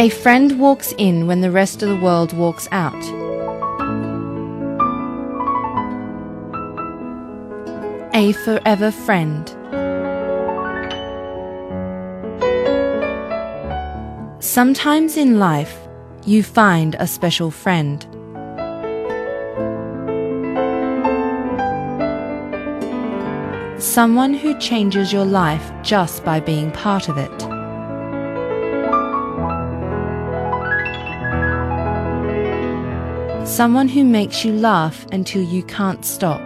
A 0.00 0.08
friend 0.08 0.58
walks 0.58 0.94
in 0.96 1.26
when 1.26 1.42
the 1.42 1.50
rest 1.50 1.82
of 1.82 1.90
the 1.90 1.96
world 1.96 2.32
walks 2.32 2.66
out. 2.72 2.94
A 8.14 8.32
forever 8.32 8.90
friend. 8.92 9.46
Sometimes 14.42 15.18
in 15.18 15.38
life, 15.38 15.76
you 16.24 16.42
find 16.42 16.94
a 16.94 17.06
special 17.06 17.50
friend. 17.50 18.00
Someone 23.78 24.32
who 24.32 24.58
changes 24.58 25.12
your 25.12 25.26
life 25.26 25.70
just 25.82 26.24
by 26.24 26.40
being 26.40 26.70
part 26.70 27.10
of 27.10 27.18
it. 27.18 27.59
Someone 33.44 33.88
who 33.88 34.04
makes 34.04 34.44
you 34.44 34.52
laugh 34.52 35.06
until 35.12 35.42
you 35.42 35.62
can't 35.62 36.04
stop. 36.04 36.40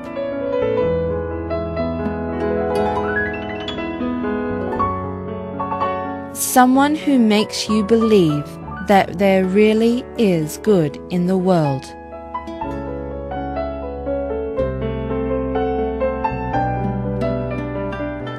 Someone 6.34 6.94
who 6.94 7.18
makes 7.18 7.68
you 7.68 7.84
believe 7.84 8.46
that 8.86 9.18
there 9.18 9.44
really 9.44 10.04
is 10.18 10.58
good 10.58 10.96
in 11.10 11.26
the 11.26 11.36
world. 11.36 11.84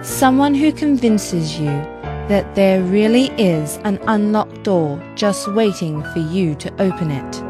Someone 0.03 0.55
who 0.55 0.71
convinces 0.71 1.59
you 1.59 1.71
that 2.29 2.55
there 2.55 2.81
really 2.81 3.27
is 3.37 3.77
an 3.83 3.99
unlocked 4.07 4.63
door 4.63 5.01
just 5.15 5.47
waiting 5.49 6.01
for 6.13 6.19
you 6.19 6.55
to 6.55 6.71
open 6.81 7.11
it. 7.11 7.44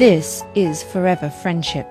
This 0.00 0.42
is 0.54 0.82
forever 0.82 1.28
friendship. 1.28 1.86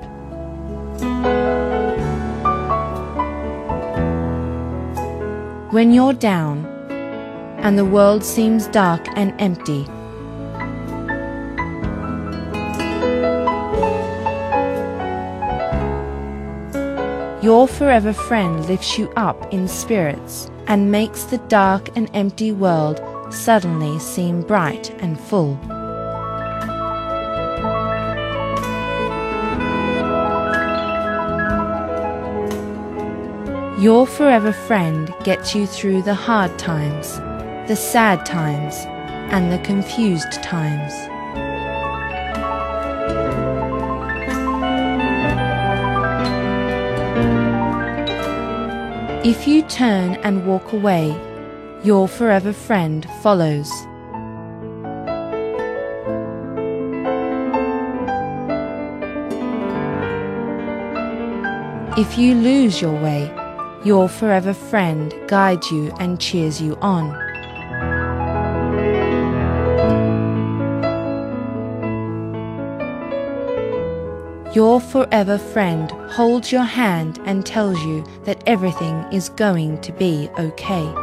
When 5.71 5.93
you're 5.93 6.13
down 6.13 6.65
and 7.59 7.77
the 7.77 7.85
world 7.85 8.23
seems 8.25 8.65
dark 8.65 9.07
and 9.15 9.39
empty, 9.39 9.85
your 17.45 17.67
forever 17.67 18.11
friend 18.11 18.65
lifts 18.65 18.97
you 18.97 19.11
up 19.17 19.53
in 19.53 19.67
spirits 19.67 20.49
and 20.65 20.91
makes 20.91 21.25
the 21.25 21.37
dark 21.47 21.95
and 21.95 22.09
empty 22.15 22.51
world 22.51 22.99
suddenly 23.31 23.99
seem 23.99 24.41
bright 24.41 24.89
and 24.99 25.19
full. 25.19 25.59
Your 33.79 34.05
forever 34.05 34.51
friend 34.51 35.13
gets 35.23 35.55
you 35.55 35.65
through 35.65 36.01
the 36.01 36.13
hard 36.13 36.59
times, 36.59 37.15
the 37.69 37.77
sad 37.77 38.25
times, 38.25 38.75
and 39.31 39.53
the 39.53 39.59
confused 39.59 40.33
times. 40.43 40.91
If 49.25 49.47
you 49.47 49.61
turn 49.61 50.15
and 50.25 50.45
walk 50.45 50.73
away, 50.73 51.15
your 51.81 52.09
forever 52.09 52.51
friend 52.51 53.07
follows. 53.21 53.71
If 61.97 62.17
you 62.17 62.35
lose 62.35 62.81
your 62.81 63.01
way, 63.01 63.33
your 63.85 64.09
forever 64.09 64.53
friend 64.53 65.13
guides 65.27 65.71
you 65.71 65.91
and 65.99 66.19
cheers 66.19 66.61
you 66.61 66.75
on. 66.81 67.07
Your 74.53 74.81
forever 74.81 75.37
friend 75.37 75.91
holds 76.11 76.51
your 76.51 76.63
hand 76.63 77.19
and 77.23 77.45
tells 77.45 77.79
you 77.83 78.03
that 78.25 78.43
everything 78.47 78.95
is 79.11 79.29
going 79.29 79.79
to 79.81 79.93
be 79.93 80.27
okay. 80.39 80.93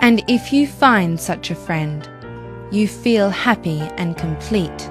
And 0.00 0.24
if 0.26 0.52
you 0.52 0.66
find 0.66 1.20
such 1.20 1.50
a 1.50 1.54
friend, 1.54 2.08
you 2.70 2.86
feel 2.88 3.30
happy 3.30 3.80
and 3.96 4.16
complete. 4.16 4.90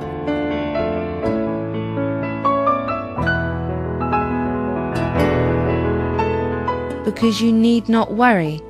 Because 7.05 7.41
you 7.41 7.53
need 7.53 7.87
not 7.89 8.13
worry 8.13 8.61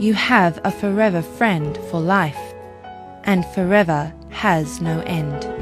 you 0.00 0.14
have 0.14 0.58
a 0.64 0.70
forever 0.70 1.20
friend 1.20 1.76
for 1.90 2.00
life, 2.00 2.54
and 3.24 3.44
forever 3.54 4.10
has 4.30 4.80
no 4.80 5.00
end. 5.00 5.59